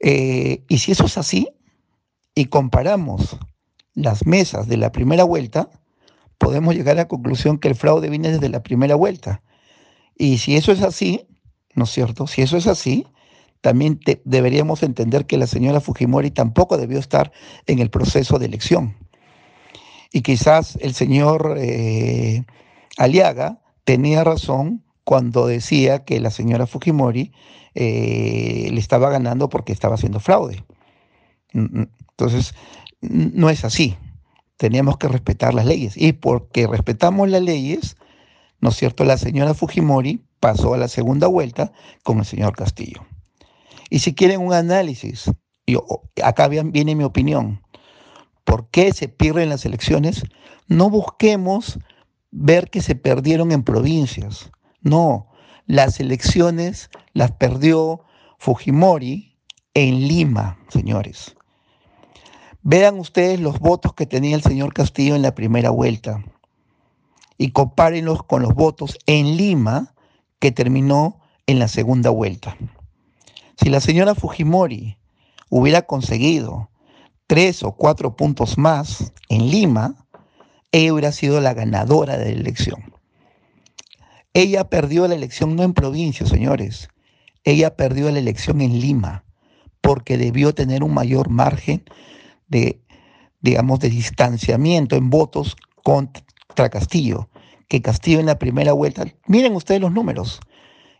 Eh, 0.00 0.64
y 0.68 0.78
si 0.78 0.92
eso 0.92 1.04
es 1.04 1.18
así, 1.18 1.48
y 2.34 2.46
comparamos 2.46 3.38
las 3.94 4.26
mesas 4.26 4.66
de 4.66 4.78
la 4.78 4.92
primera 4.92 5.24
vuelta, 5.24 5.68
podemos 6.38 6.74
llegar 6.74 6.92
a 6.92 7.02
la 7.02 7.08
conclusión 7.08 7.58
que 7.58 7.68
el 7.68 7.74
fraude 7.74 8.08
viene 8.08 8.32
desde 8.32 8.48
la 8.48 8.62
primera 8.62 8.94
vuelta. 8.94 9.42
Y 10.16 10.38
si 10.38 10.56
eso 10.56 10.72
es 10.72 10.82
así, 10.82 11.26
¿no 11.74 11.84
es 11.84 11.90
cierto? 11.90 12.26
Si 12.26 12.42
eso 12.42 12.56
es 12.56 12.66
así, 12.66 13.06
también 13.60 14.00
deberíamos 14.24 14.82
entender 14.82 15.26
que 15.26 15.36
la 15.36 15.46
señora 15.46 15.80
Fujimori 15.80 16.30
tampoco 16.30 16.78
debió 16.78 16.98
estar 16.98 17.32
en 17.66 17.78
el 17.78 17.90
proceso 17.90 18.38
de 18.38 18.46
elección. 18.46 18.96
Y 20.12 20.22
quizás 20.22 20.76
el 20.80 20.94
señor 20.94 21.56
eh, 21.58 22.44
Aliaga 22.96 23.60
tenía 23.84 24.24
razón 24.24 24.82
cuando 25.04 25.46
decía 25.46 26.04
que 26.04 26.20
la 26.20 26.30
señora 26.30 26.66
Fujimori 26.66 27.32
eh, 27.74 28.68
le 28.72 28.80
estaba 28.80 29.10
ganando 29.10 29.48
porque 29.48 29.72
estaba 29.72 29.94
haciendo 29.94 30.20
fraude. 30.20 30.64
Mm, 31.52 31.80
mm. 31.80 31.88
Entonces, 32.10 32.54
no 33.00 33.50
es 33.50 33.64
así. 33.64 33.96
Teníamos 34.56 34.96
que 34.98 35.08
respetar 35.08 35.54
las 35.54 35.66
leyes. 35.66 35.96
Y 35.96 36.12
porque 36.12 36.66
respetamos 36.66 37.28
las 37.28 37.42
leyes, 37.42 37.96
¿no 38.60 38.70
es 38.70 38.76
cierto? 38.76 39.04
La 39.04 39.16
señora 39.16 39.54
Fujimori 39.54 40.24
pasó 40.38 40.74
a 40.74 40.78
la 40.78 40.88
segunda 40.88 41.26
vuelta 41.26 41.72
con 42.02 42.18
el 42.18 42.24
señor 42.24 42.56
Castillo. 42.56 43.04
Y 43.90 43.98
si 43.98 44.14
quieren 44.14 44.40
un 44.40 44.54
análisis, 44.54 45.30
yo, 45.66 45.84
acá 46.22 46.48
viene 46.48 46.94
mi 46.94 47.04
opinión, 47.04 47.62
¿por 48.44 48.68
qué 48.70 48.92
se 48.92 49.08
pierden 49.08 49.48
las 49.48 49.66
elecciones? 49.66 50.24
No 50.68 50.88
busquemos 50.88 51.78
ver 52.30 52.70
que 52.70 52.80
se 52.80 52.94
perdieron 52.94 53.52
en 53.52 53.64
provincias. 53.64 54.50
No, 54.80 55.28
las 55.66 56.00
elecciones 56.00 56.90
las 57.12 57.32
perdió 57.32 58.02
Fujimori 58.38 59.36
en 59.74 60.08
Lima, 60.08 60.58
señores. 60.68 61.36
Vean 62.62 62.98
ustedes 62.98 63.40
los 63.40 63.58
votos 63.58 63.94
que 63.94 64.06
tenía 64.06 64.36
el 64.36 64.42
señor 64.42 64.72
Castillo 64.72 65.16
en 65.16 65.22
la 65.22 65.34
primera 65.34 65.70
vuelta 65.70 66.24
y 67.38 67.52
compárenlos 67.52 68.22
con 68.22 68.42
los 68.42 68.54
votos 68.54 68.98
en 69.06 69.36
Lima 69.36 69.94
que 70.38 70.52
terminó 70.52 71.20
en 71.46 71.58
la 71.58 71.68
segunda 71.68 72.10
vuelta. 72.10 72.56
Si 73.60 73.68
la 73.68 73.80
señora 73.80 74.14
Fujimori 74.14 74.96
hubiera 75.50 75.82
conseguido 75.82 76.70
tres 77.26 77.62
o 77.62 77.72
cuatro 77.72 78.16
puntos 78.16 78.56
más 78.56 79.12
en 79.28 79.50
Lima, 79.50 80.06
ella 80.72 80.94
hubiera 80.94 81.12
sido 81.12 81.42
la 81.42 81.52
ganadora 81.52 82.16
de 82.16 82.34
la 82.34 82.40
elección. 82.40 82.94
Ella 84.32 84.70
perdió 84.70 85.06
la 85.08 85.14
elección 85.14 85.56
no 85.56 85.62
en 85.62 85.74
provincia, 85.74 86.24
señores. 86.24 86.88
Ella 87.44 87.76
perdió 87.76 88.10
la 88.10 88.18
elección 88.18 88.62
en 88.62 88.80
Lima 88.80 89.24
porque 89.82 90.16
debió 90.16 90.54
tener 90.54 90.82
un 90.82 90.94
mayor 90.94 91.28
margen 91.28 91.84
de, 92.48 92.80
digamos, 93.40 93.80
de 93.80 93.90
distanciamiento 93.90 94.96
en 94.96 95.10
votos 95.10 95.56
contra 95.82 96.70
Castillo, 96.70 97.28
que 97.68 97.82
Castillo 97.82 98.20
en 98.20 98.26
la 98.26 98.38
primera 98.38 98.72
vuelta, 98.72 99.04
miren 99.26 99.54
ustedes 99.54 99.82
los 99.82 99.92
números, 99.92 100.40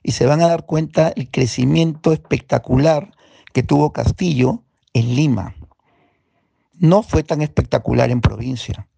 y 0.03 0.13
se 0.13 0.27
van 0.27 0.41
a 0.43 0.49
dar 0.49 0.67
cuenta 0.67 1.13
el 1.15 1.31
crecimiento 1.31 2.13
espectacular 2.13 3.13
que 3.53 3.63
tuvo 3.63 3.93
Castillo 3.93 4.63
en 4.93 5.15
Lima. 5.15 5.55
No 6.75 7.03
fue 7.03 7.23
tan 7.23 7.43
espectacular 7.43 8.11
en 8.11 8.21
provincia. 8.21 8.89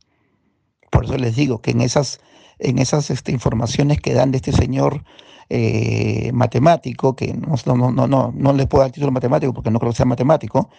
Por 0.90 1.04
eso 1.04 1.16
les 1.16 1.34
digo 1.34 1.60
que 1.60 1.72
en 1.72 1.80
esas, 1.80 2.20
en 2.58 2.78
esas 2.78 3.10
este, 3.10 3.32
informaciones 3.32 4.00
que 4.00 4.14
dan 4.14 4.30
de 4.30 4.36
este 4.36 4.52
señor 4.52 5.04
eh, 5.48 6.30
matemático, 6.32 7.14
que 7.16 7.34
no, 7.34 7.54
no, 7.66 7.90
no, 7.90 8.06
no, 8.06 8.32
no 8.34 8.52
le 8.52 8.66
puedo 8.66 8.82
dar 8.82 8.92
título 8.92 9.12
matemático 9.12 9.52
porque 9.52 9.70
no 9.70 9.78
creo 9.78 9.92
que 9.92 9.96
sea 9.96 10.06
matemático, 10.06 10.70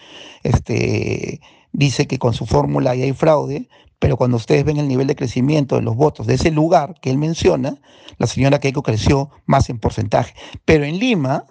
este, 0.44 1.42
dice 1.72 2.08
que 2.08 2.20
con 2.20 2.34
su 2.34 2.46
fórmula 2.46 2.92
ahí 2.92 3.02
hay 3.02 3.14
fraude, 3.14 3.68
pero 4.00 4.18
cuando 4.18 4.38
ustedes 4.38 4.66
ven 4.66 4.78
el 4.78 4.88
nivel 4.88 5.08
de 5.08 5.16
crecimiento 5.16 5.76
de 5.76 5.82
los 5.82 5.96
votos 5.96 6.28
de 6.28 6.34
ese 6.34 6.52
lugar 6.52 6.96
que 7.02 7.10
él 7.10 7.18
menciona, 7.18 7.80
la 8.18 8.28
señora 8.28 8.60
Keiko 8.60 8.84
creció 8.84 9.30
más 9.46 9.70
en 9.70 9.80
porcentaje. 9.80 10.34
Pero 10.66 10.84
en 10.84 11.00
Lima, 11.00 11.46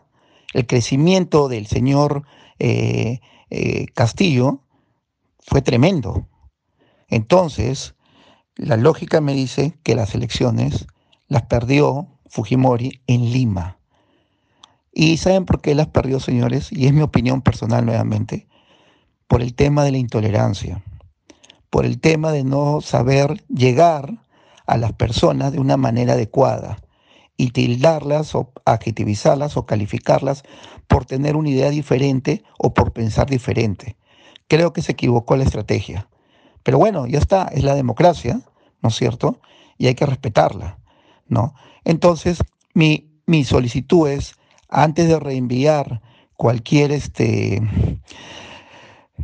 el 0.52 0.66
crecimiento 0.66 1.48
del 1.48 1.66
señor 1.66 2.24
eh, 2.58 3.20
eh, 3.48 3.86
Castillo 3.94 4.60
fue 5.38 5.62
tremendo. 5.62 6.28
Entonces, 7.08 7.94
la 8.56 8.76
lógica 8.76 9.20
me 9.20 9.34
dice 9.34 9.78
que 9.82 9.94
las 9.94 10.14
elecciones 10.14 10.86
las 11.28 11.42
perdió 11.42 12.08
Fujimori 12.32 13.02
en 13.06 13.30
Lima. 13.30 13.76
¿Y 14.90 15.18
saben 15.18 15.44
por 15.44 15.60
qué 15.60 15.74
las 15.74 15.88
perdió, 15.88 16.18
señores? 16.18 16.72
Y 16.72 16.86
es 16.86 16.94
mi 16.94 17.02
opinión 17.02 17.42
personal 17.42 17.84
nuevamente 17.84 18.46
por 19.28 19.42
el 19.42 19.54
tema 19.54 19.84
de 19.84 19.92
la 19.92 19.98
intolerancia, 19.98 20.82
por 21.68 21.84
el 21.84 22.00
tema 22.00 22.32
de 22.32 22.42
no 22.42 22.80
saber 22.80 23.44
llegar 23.48 24.22
a 24.66 24.78
las 24.78 24.94
personas 24.94 25.52
de 25.52 25.60
una 25.60 25.76
manera 25.76 26.14
adecuada 26.14 26.78
y 27.36 27.50
tildarlas 27.50 28.34
o 28.34 28.50
adjetivizarlas 28.64 29.58
o 29.58 29.66
calificarlas 29.66 30.42
por 30.88 31.04
tener 31.04 31.36
una 31.36 31.50
idea 31.50 31.68
diferente 31.68 32.44
o 32.56 32.72
por 32.72 32.94
pensar 32.94 33.28
diferente. 33.28 33.98
Creo 34.48 34.72
que 34.72 34.80
se 34.80 34.92
equivocó 34.92 35.36
la 35.36 35.44
estrategia. 35.44 36.08
Pero 36.62 36.78
bueno, 36.78 37.06
ya 37.06 37.18
está, 37.18 37.48
es 37.52 37.62
la 37.62 37.74
democracia, 37.74 38.40
¿no 38.80 38.88
es 38.88 38.94
cierto? 38.94 39.38
Y 39.76 39.88
hay 39.88 39.94
que 39.94 40.06
respetarla, 40.06 40.78
¿no? 41.32 41.54
Entonces, 41.84 42.38
mi, 42.74 43.10
mi 43.26 43.44
solicitud 43.44 44.08
es, 44.08 44.34
antes 44.68 45.08
de 45.08 45.18
reenviar 45.18 46.02
cualquier 46.36 46.92
este, 46.92 47.62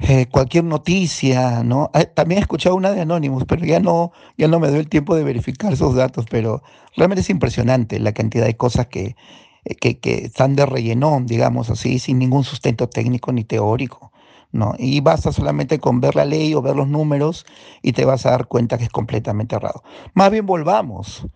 eh, 0.01 0.27
cualquier 0.31 0.65
noticia, 0.65 1.63
¿no? 1.63 1.91
Ah, 1.93 2.05
también 2.05 2.39
he 2.39 2.43
escuchado 2.43 2.77
una 2.77 2.93
de 2.93 3.03
Anonymous, 3.03 3.45
pero 3.47 3.65
ya 3.65 3.81
no, 3.81 4.13
ya 4.37 4.49
no 4.49 4.59
me 4.59 4.69
doy 4.69 4.81
el 4.81 4.89
tiempo 4.89 5.15
de 5.15 5.25
verificar 5.25 5.73
esos 5.73 5.95
datos, 5.95 6.27
pero 6.31 6.63
realmente 6.97 7.21
es 7.21 7.31
impresionante 7.31 7.99
la 8.01 8.13
cantidad 8.13 8.47
de 8.47 8.57
cosas 8.57 8.87
que, 8.87 9.17
eh, 9.65 9.75
que, 9.75 9.99
que 9.99 10.27
están 10.27 10.57
de 10.57 10.67
rellenón, 10.67 11.27
digamos 11.27 11.69
así, 11.71 11.99
sin 11.99 12.19
ningún 12.19 12.45
sustento 12.45 12.89
técnico 12.89 13.33
ni 13.33 13.45
teórico. 13.45 14.13
¿no? 14.51 14.75
Y 14.79 15.01
basta 15.01 15.33
solamente 15.33 15.79
con 15.79 16.01
ver 16.01 16.17
la 16.17 16.25
ley 16.25 16.55
o 16.55 16.63
ver 16.63 16.75
los 16.77 16.89
números 16.89 17.45
y 17.83 17.93
te 17.93 18.05
vas 18.05 18.25
a 18.25 18.31
dar 18.31 18.47
cuenta 18.47 18.79
que 18.79 18.85
es 18.85 18.91
completamente 18.91 19.57
errado. 19.57 19.83
Más 20.15 20.31
bien 20.31 20.47
volvamos, 20.47 21.27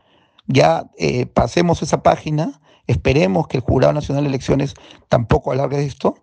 ya 0.47 0.91
eh, 0.99 1.27
pasemos 1.27 1.83
esa 1.83 2.03
página, 2.03 2.61
esperemos 2.87 3.49
que 3.49 3.59
el 3.59 3.63
Jurado 3.63 3.93
Nacional 3.93 4.25
de 4.25 4.31
Elecciones 4.31 4.75
tampoco 5.09 5.53
alargue 5.53 5.85
esto 5.85 6.17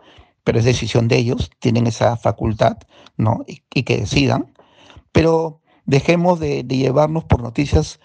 pero 0.50 0.58
es 0.58 0.66
decisión 0.66 1.08
de 1.08 1.18
ellos, 1.18 1.52
tienen 1.60 1.86
esa 1.86 2.18
facultad, 2.18 2.78
¿no? 3.18 3.46
Y, 3.46 3.84
que 3.84 3.98
decidan, 3.98 4.54
pero 5.12 5.62
dejemos 5.86 6.40
de, 6.40 6.64
llevarnos 6.64 7.24
por 7.26 7.44
noticias 7.44 8.00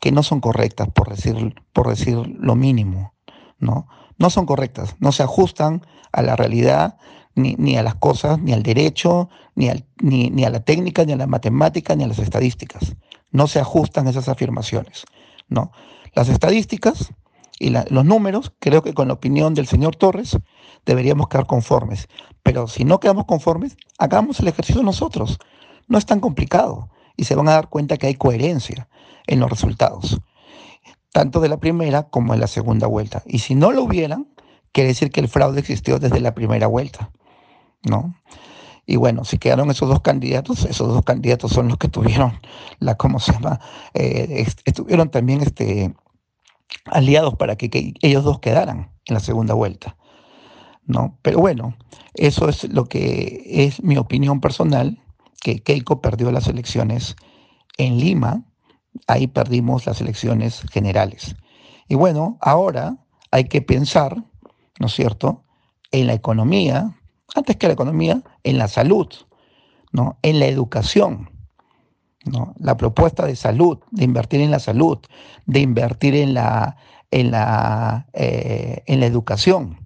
que 0.00 0.10
no 0.10 0.24
son 0.24 0.40
correctas, 0.40 0.88
por 0.88 1.10
decir, 1.10 1.54
por 1.72 1.88
decir 1.88 2.16
lo 2.16 2.56
mínimo, 2.56 3.14
¿no? 3.60 3.86
No 4.18 4.30
son 4.30 4.46
correctas, 4.46 4.96
no 4.98 5.12
se 5.12 5.22
ajustan 5.22 5.86
a 6.10 6.22
la 6.22 6.34
realidad 6.34 6.98
ni, 7.36 7.76
a 7.76 7.84
las 7.84 7.94
cosas, 7.94 8.40
ni 8.40 8.52
al 8.52 8.64
derecho, 8.64 9.28
ni, 9.54 9.70
ni, 10.00 10.44
a 10.44 10.50
la 10.50 10.64
técnica, 10.64 11.04
ni 11.04 11.12
a 11.12 11.16
la 11.16 11.28
matemática, 11.28 11.94
ni 11.94 12.02
a 12.02 12.08
las 12.08 12.18
estadísticas. 12.18 12.96
No 13.30 13.46
se 13.46 13.60
ajustan 13.60 14.08
esas 14.08 14.28
afirmaciones. 14.28 15.04
¿No? 15.50 15.72
Las 16.14 16.28
estadísticas 16.28 17.12
y 17.58 17.68
los 17.68 18.04
números, 18.06 18.52
creo 18.58 18.82
que 18.82 18.94
con 18.94 19.08
la 19.08 19.14
opinión 19.14 19.52
del 19.52 19.66
señor 19.66 19.94
Torres, 19.96 20.38
deberíamos 20.86 21.28
quedar 21.28 21.46
conformes. 21.46 22.08
Pero 22.42 22.66
si 22.66 22.84
no 22.84 23.00
quedamos 23.00 23.26
conformes, 23.26 23.76
hagamos 23.98 24.40
el 24.40 24.48
ejercicio 24.48 24.82
nosotros. 24.82 25.38
No 25.86 25.98
es 25.98 26.06
tan 26.06 26.20
complicado 26.20 26.88
y 27.16 27.24
se 27.24 27.34
van 27.34 27.48
a 27.48 27.52
dar 27.52 27.68
cuenta 27.68 27.98
que 27.98 28.06
hay 28.06 28.14
coherencia 28.14 28.88
en 29.26 29.40
los 29.40 29.50
resultados, 29.50 30.18
tanto 31.12 31.40
de 31.40 31.50
la 31.50 31.60
primera 31.60 32.04
como 32.04 32.32
de 32.32 32.38
la 32.38 32.46
segunda 32.46 32.86
vuelta. 32.86 33.22
Y 33.26 33.40
si 33.40 33.54
no 33.54 33.72
lo 33.72 33.82
hubieran, 33.82 34.28
quiere 34.72 34.88
decir 34.88 35.10
que 35.10 35.20
el 35.20 35.28
fraude 35.28 35.60
existió 35.60 35.98
desde 35.98 36.20
la 36.20 36.34
primera 36.34 36.66
vuelta. 36.66 37.10
¿no? 37.82 38.14
Y 38.90 38.96
bueno, 38.96 39.24
si 39.24 39.38
quedaron 39.38 39.70
esos 39.70 39.88
dos 39.88 40.00
candidatos, 40.00 40.64
esos 40.64 40.88
dos 40.88 41.04
candidatos 41.04 41.52
son 41.52 41.68
los 41.68 41.78
que 41.78 41.86
tuvieron 41.86 42.40
la, 42.80 42.96
¿cómo 42.96 43.20
se 43.20 43.30
llama? 43.30 43.60
Eh, 43.94 44.44
estuvieron 44.64 45.10
también 45.10 45.42
este, 45.42 45.94
aliados 46.86 47.36
para 47.36 47.54
que, 47.54 47.94
ellos 48.02 48.24
dos 48.24 48.40
quedaran 48.40 48.90
en 49.04 49.14
la 49.14 49.20
segunda 49.20 49.54
vuelta, 49.54 49.96
¿no? 50.86 51.16
Pero 51.22 51.38
bueno, 51.38 51.76
eso 52.14 52.48
es 52.48 52.64
lo 52.64 52.86
que 52.86 53.44
es 53.46 53.80
mi 53.80 53.96
opinión 53.96 54.40
personal, 54.40 55.00
que 55.40 55.62
Keiko 55.62 56.00
perdió 56.00 56.32
las 56.32 56.48
elecciones 56.48 57.14
en 57.78 58.00
Lima, 58.00 58.42
ahí 59.06 59.28
perdimos 59.28 59.86
las 59.86 60.00
elecciones 60.00 60.62
generales. 60.72 61.36
Y 61.86 61.94
bueno, 61.94 62.38
ahora 62.40 62.96
hay 63.30 63.44
que 63.44 63.62
pensar, 63.62 64.16
¿no 64.80 64.86
es 64.86 64.92
cierto?, 64.92 65.44
en 65.92 66.08
la 66.08 66.14
economía, 66.14 66.99
antes 67.34 67.56
que 67.56 67.66
la 67.66 67.74
economía, 67.74 68.22
en 68.44 68.58
la 68.58 68.68
salud, 68.68 69.08
¿no? 69.92 70.18
en 70.22 70.38
la 70.38 70.46
educación. 70.46 71.30
¿no? 72.24 72.54
La 72.58 72.76
propuesta 72.76 73.26
de 73.26 73.36
salud, 73.36 73.78
de 73.90 74.04
invertir 74.04 74.40
en 74.40 74.50
la 74.50 74.58
salud, 74.58 74.98
de 75.46 75.60
invertir 75.60 76.14
en 76.14 76.34
la, 76.34 76.76
en 77.10 77.30
la, 77.30 78.06
eh, 78.12 78.82
en 78.86 79.00
la 79.00 79.06
educación, 79.06 79.78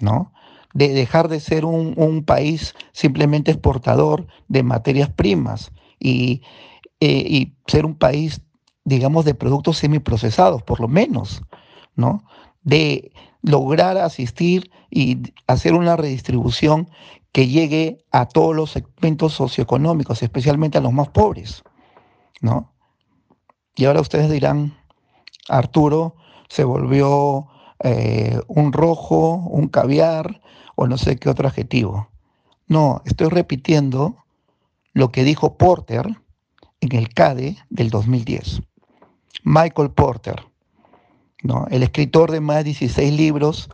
¿no? 0.00 0.32
de 0.74 0.88
dejar 0.88 1.28
de 1.28 1.40
ser 1.40 1.64
un, 1.64 2.24
país 2.24 2.74
simplemente 2.92 3.50
exportador 3.50 4.26
de 4.48 4.62
materias 4.62 5.10
primas 5.10 5.70
y, 5.98 6.42
eh, 7.00 7.24
y, 7.28 7.52
ser 7.66 7.84
un 7.84 7.94
país, 7.94 8.40
digamos, 8.84 9.24
de 9.24 9.34
productos 9.34 9.78
semiprocesados, 9.78 10.62
por 10.62 10.80
lo 10.80 10.88
menos, 10.88 11.42
¿no? 11.94 12.24
De 12.62 13.12
lograr 13.42 13.98
asistir 13.98 14.70
y 14.90 15.32
hacer 15.46 15.74
una 15.74 15.96
redistribución 15.96 16.88
que 17.32 17.48
llegue 17.48 18.04
a 18.10 18.26
todos 18.26 18.54
los 18.54 18.70
segmentos 18.70 19.32
socioeconómicos, 19.32 20.22
especialmente 20.22 20.78
a 20.78 20.82
los 20.82 20.92
más 20.92 21.08
pobres, 21.08 21.62
¿no? 22.40 22.72
Y 23.74 23.86
ahora 23.86 24.00
ustedes 24.00 24.30
dirán, 24.30 24.76
Arturo 25.48 26.14
se 26.48 26.64
volvió 26.64 27.48
eh, 27.82 28.38
un 28.48 28.72
rojo, 28.72 29.34
un 29.34 29.68
caviar 29.68 30.40
o 30.76 30.86
no 30.86 30.98
sé 30.98 31.16
qué 31.16 31.30
otro 31.30 31.48
adjetivo. 31.48 32.08
No, 32.68 33.02
estoy 33.06 33.28
repitiendo 33.28 34.16
lo 34.92 35.10
que 35.10 35.24
dijo 35.24 35.56
Porter 35.56 36.06
en 36.80 36.96
el 36.96 37.08
CADE 37.08 37.56
del 37.70 37.90
2010. 37.90 38.62
Michael 39.44 39.90
Porter, 39.90 40.44
el 41.70 41.82
escritor 41.82 42.30
de 42.30 42.40
más 42.40 42.58
de 42.58 42.64
16 42.64 43.12
libros, 43.12 43.68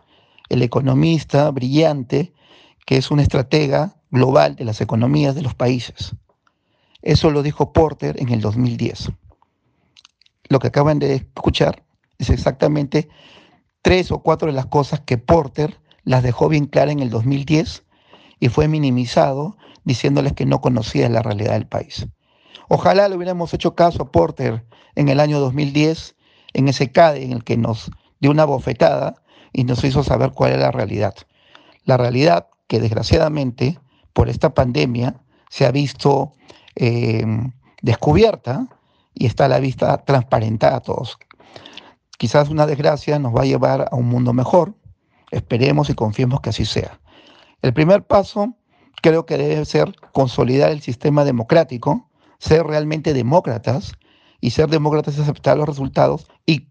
el 0.49 0.63
economista 0.63 1.51
brillante, 1.51 2.33
que 2.87 2.97
es 2.97 3.11
un 3.11 3.21
estratega 3.21 3.97
global 4.11 4.57
de 4.57 4.65
las 4.65 4.81
economías 4.81 5.35
de 5.35 5.43
los 5.43 5.55
países. 5.55 6.15
Eso 7.03 7.31
lo 7.31 7.43
dijo 7.43 7.73
Porter 7.73 8.21
en 8.21 8.31
el 8.31 8.41
2010. 8.41 9.11
Lo 10.49 10.59
que 10.59 10.69
acaban 10.69 10.99
de 10.99 11.15
escuchar 11.15 11.85
es 12.19 12.31
exactamente 12.31 13.09
tres 13.83 14.11
o 14.11 14.21
cuatro 14.21 14.49
de 14.49 14.55
las 14.55 14.67
cosas 14.67 15.01
que 15.01 15.19
Porter 15.19 15.79
las 16.05 16.23
dejó 16.23 16.49
bien 16.49 16.67
claras 16.67 16.93
en 16.93 17.01
el 17.01 17.11
2010 17.11 17.85
y 18.41 18.49
fue 18.49 18.67
minimizado 18.67 19.57
diciéndoles 19.85 20.33
que 20.33 20.47
no 20.47 20.61
conocía 20.61 21.09
la 21.09 21.23
realidad 21.23 21.53
del 21.53 21.67
país. 21.67 22.07
Ojalá 22.69 23.09
le 23.09 23.17
hubiéramos 23.17 23.53
hecho 23.55 23.75
caso 23.75 24.03
a 24.03 24.11
Porter 24.11 24.67
en 24.95 25.09
el 25.09 25.21
año 25.21 25.39
2010 25.39 26.17
en 26.53 26.69
ese 26.69 26.91
CADE 26.91 27.25
en 27.25 27.33
el 27.33 27.45
que 27.45 27.57
nos 27.57 27.91
dio 28.21 28.31
una 28.31 28.45
bofetada 28.45 29.23
y 29.53 29.65
nos 29.65 29.83
hizo 29.85 30.03
saber 30.03 30.33
cuál 30.33 30.53
era 30.53 30.63
la 30.63 30.71
realidad. 30.71 31.15
La 31.85 31.97
realidad 31.97 32.49
que 32.67 32.81
desgraciadamente 32.81 33.79
por 34.13 34.29
esta 34.29 34.55
pandemia 34.55 35.21
se 35.49 35.67
ha 35.67 35.71
visto 35.71 36.33
eh, 36.77 37.25
descubierta 37.83 38.69
y 39.15 39.27
está 39.27 39.47
a 39.47 39.49
la 39.49 39.61
vista 39.61 40.05
transparentada 40.05 40.77
a 40.77 40.81
todos. 40.81 41.19
Quizás 42.19 42.51
una 42.51 42.67
desgracia 42.67 43.19
nos 43.19 43.35
va 43.35 43.43
a 43.43 43.47
llevar 43.47 43.89
a 43.91 43.97
un 43.97 44.07
mundo 44.07 44.33
mejor. 44.33 44.75
Esperemos 45.31 45.89
y 45.91 45.95
confiemos 45.95 46.41
que 46.41 46.51
así 46.51 46.65
sea. 46.65 47.01
El 47.63 47.73
primer 47.73 48.05
paso 48.05 48.55
creo 49.03 49.27
que 49.27 49.39
debe 49.39 49.65
ser 49.65 49.95
consolidar 50.13 50.71
el 50.71 50.81
sistema 50.81 51.25
democrático, 51.25 52.09
ser 52.39 52.65
realmente 52.65 53.15
demócratas 53.15 53.93
y 54.41 54.51
ser 54.51 54.69
demócratas 54.69 55.15
es 55.15 55.21
aceptar 55.21 55.57
los 55.57 55.69
resultados 55.69 56.29
y, 56.47 56.67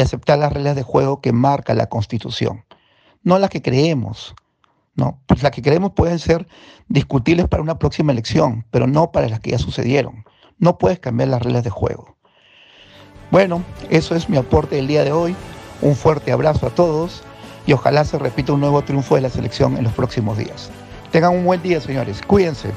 aceptar 0.00 0.38
las 0.38 0.52
reglas 0.52 0.74
de 0.74 0.82
juego 0.82 1.20
que 1.20 1.32
marca 1.32 1.74
la 1.74 1.86
Constitución. 1.86 2.64
No 3.22 3.38
las 3.38 3.50
que 3.50 3.62
creemos, 3.62 4.34
¿no? 4.94 5.20
Pues 5.26 5.42
las 5.42 5.52
que 5.52 5.62
creemos 5.62 5.92
pueden 5.92 6.18
ser 6.18 6.48
discutibles 6.88 7.46
para 7.46 7.62
una 7.62 7.78
próxima 7.78 8.12
elección, 8.12 8.64
pero 8.70 8.86
no 8.86 9.12
para 9.12 9.28
las 9.28 9.40
que 9.40 9.50
ya 9.50 9.58
sucedieron. 9.58 10.24
No 10.58 10.78
puedes 10.78 10.98
cambiar 10.98 11.28
las 11.28 11.42
reglas 11.42 11.64
de 11.64 11.70
juego. 11.70 12.16
Bueno, 13.30 13.62
eso 13.90 14.14
es 14.14 14.28
mi 14.28 14.36
aporte 14.36 14.76
del 14.76 14.86
día 14.86 15.04
de 15.04 15.12
hoy. 15.12 15.36
Un 15.82 15.96
fuerte 15.96 16.32
abrazo 16.32 16.66
a 16.66 16.70
todos 16.70 17.22
y 17.66 17.72
ojalá 17.72 18.04
se 18.04 18.18
repita 18.18 18.52
un 18.52 18.60
nuevo 18.60 18.82
triunfo 18.82 19.14
de 19.14 19.22
la 19.22 19.30
selección 19.30 19.76
en 19.76 19.84
los 19.84 19.92
próximos 19.92 20.38
días. 20.38 20.70
Tengan 21.10 21.34
un 21.34 21.44
buen 21.44 21.62
día, 21.62 21.80
señores. 21.80 22.22
Cuídense. 22.22 22.70